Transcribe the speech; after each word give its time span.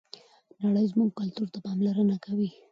نړۍ 0.63 0.85
زموږ 0.91 1.09
کلتور 1.19 1.47
ته 1.53 1.59
پاملرنه 1.65 2.15
کوي. 2.25 2.49